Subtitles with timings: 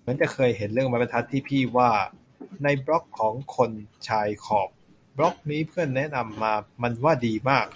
[0.00, 1.90] เหมือนจะเคยเห็นเรื่องไม้บรรทัดที่พี่ว่า
[2.62, 3.70] ในบล็อกของคน
[4.08, 4.68] ชายขอบ
[5.16, 7.66] บล็อกนี้เพื่อนแนะนำมา มันว่าดีมาก